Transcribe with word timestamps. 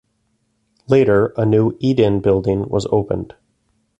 Later, 0.87 1.31
a 1.37 1.45
new 1.45 1.77
eat-in 1.79 2.21
building 2.21 2.67
was 2.67 2.87
opened. 2.87 3.35